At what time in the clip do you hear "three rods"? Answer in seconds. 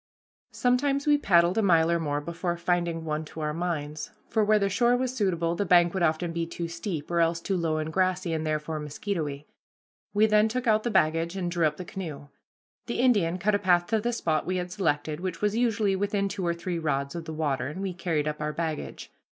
16.55-17.13